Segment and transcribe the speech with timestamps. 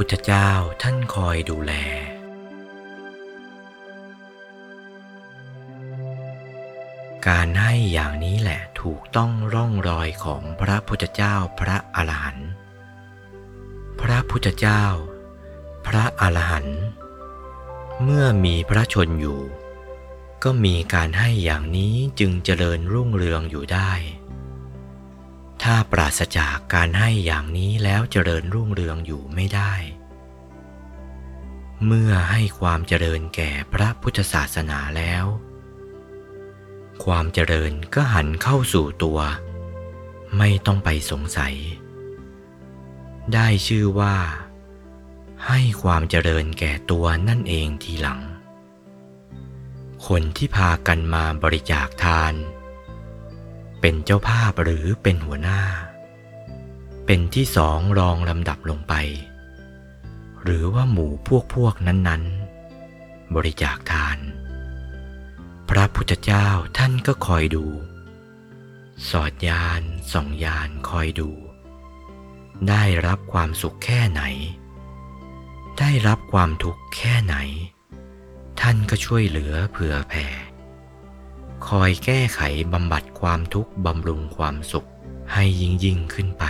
[0.00, 0.50] ุทธเจ้า
[0.82, 1.72] ท่านคอยดูแล
[7.28, 12.50] การให้อย่างนี้แหละถูกต้องร่องรอยของพระพุทธเจ้าพระอรหันต์
[14.00, 14.84] พระพุทธเจ้า
[15.86, 16.80] พระอรหันต์
[18.02, 19.40] เมื่อมีพระชนอยู่
[20.42, 23.92] ก็มีการให้อย่างนี้จึงเจริญรุ่งเรืองอยู่ได้
[25.62, 29.72] ถ้าปราศจากการให้อย่างนี้แล้วเจริญรุ่งเรืองอยู่ไม่ได้
[31.86, 35.24] เมื่อให้ความเจริญแก่พระพุทธศาสนาแล้ว
[37.04, 39.18] ความเจริญก็หันเข้าสู่ตัว
[40.38, 41.54] ไม่ต้องไปสงสัย
[43.34, 44.16] ได้ชื่อว่า
[45.46, 48.20] ให้ความเจริญแก่ตัวนั่นเองทีหลัง
[50.06, 52.34] คนที่พากันมาบริจาคทาน
[53.80, 55.62] เป็นเจ้าภาพหรือเป็นหัวหน้า
[57.06, 58.94] เป็นที่สองรองลำดับลงไป
[60.44, 64.18] หรือว่าหมู่พวกพวกนั้นๆ บริจาคทาน
[65.68, 67.66] พระพุทธเจ้าท่านก็คอยดู
[69.10, 69.82] สอดยาน
[70.12, 71.30] ส่องยานคอยดู
[72.68, 74.22] ได้รับความสุขแค่ไหน
[75.78, 77.36] ได้รับความทุกข์แค่ไหน
[78.60, 80.26] ท่านก็ช่วยเหลือเผื่อแผ่
[81.68, 82.40] คอยแก้ไข
[82.72, 84.88] บำบัดความทุกข์บำรุงความสุข
[85.32, 86.44] ให้ยิ่งยิ่งขึ้นไป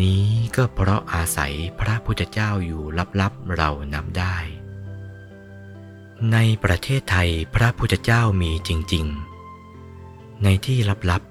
[0.00, 2.82] นี้ก็เพราะอาศัยพระพุทธเจ้าอยู่
[3.20, 4.36] ลับๆเรานับได้
[6.32, 9.06] ในประเทศไทยพระพุทธเจ้ามีจริง
[9.74, 10.78] ๆ ในที่
[11.10, 11.22] ลับ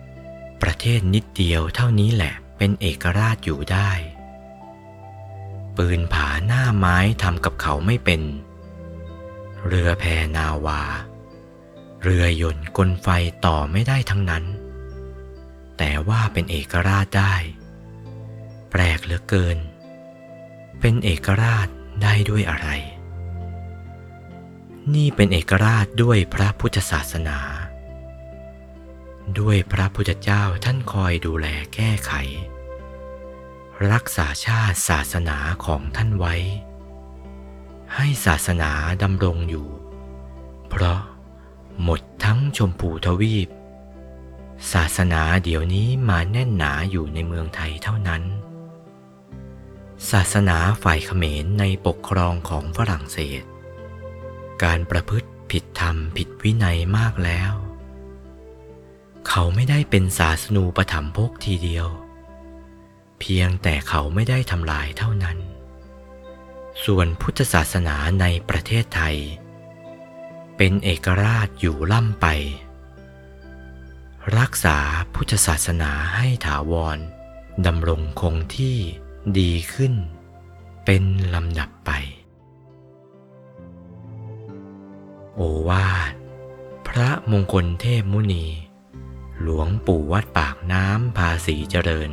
[0.00, 3.90] ๆ ประเทศนิดเดียวเท่านี้แหละเป็นเอกราชอยู่ได้
[5.76, 8.22] ปืนผาหน้าไม้ทำกับเขาไม่เป็น
[9.66, 10.04] เรือแพ
[10.36, 10.82] นาวา
[12.02, 13.08] เรือยนต์กลไฟ
[13.44, 14.44] ต่อไม่ได้ทั้งนั้น
[15.78, 17.34] แต่ว่าเป็นเอกราชได้
[18.74, 19.58] แปลกเหลือเกิน
[20.80, 21.68] เป็นเอกราช
[22.02, 22.68] ได้ด้วยอะไร
[24.94, 27.38] นี่เป็นเอกราชด้วยพระพุทธศาสนา
[29.38, 32.12] ด้วยพระพุทธเจ้าท่านคอยดูแลแก้ไข
[33.92, 36.34] รักษาชาติศาสนาของท่านไว้
[37.94, 38.70] ให้ศาสนา
[39.02, 39.68] ดำรงอยู่
[40.68, 41.00] เพราะ
[41.82, 43.48] หมดทั้งชมพูทวีป
[44.72, 48.22] ศาสนาเดี๋ยวนี้มาแน่นหนาอยู่ในเมืองไทยเท่านั้น
[50.10, 53.42] ศาสนาฝ่ายเขมรในปกครองของฝรั่งเศส
[54.64, 57.52] การประพฤติผิดธรรมผิดวินัยมากแล้ว
[59.28, 61.88] เขาไม่ได้เป็นศาสนูปถัมภกทีเดียว
[63.20, 65.38] เพียงแต่เขาไม่ได้ทำลายเท่านั้น
[66.84, 69.16] ส่วนพุทธศาสนาในประเทศไทย
[70.56, 72.26] เป็นเอกราชอยู่ล่ำไป
[74.38, 74.78] รักษา
[75.14, 76.98] พุทธศาสนาให้ถาวร
[77.66, 78.78] ดำรงคงที่
[79.38, 79.94] ดีขึ้น
[80.84, 81.90] เป็นลำดับไป
[85.34, 86.12] โอวาท
[86.88, 88.46] พระมงคลเทพมุนี
[89.40, 92.10] หลวงปู่วัดปากน้ำภาษีเจริญ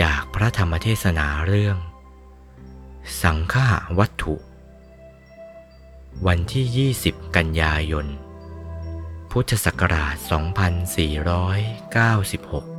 [0.00, 1.76] จากพระธรรมเทศนาเรื่อง
[3.22, 3.68] สังฆา
[3.98, 4.34] วัตถุ
[6.26, 8.06] วันที่ 20 กันยายน
[9.30, 10.16] พุทธศักราช
[12.66, 12.71] 2496